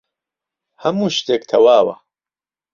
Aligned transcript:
هەموو 0.83 1.13
شتێک 1.17 1.41
تەواوە. 1.49 1.95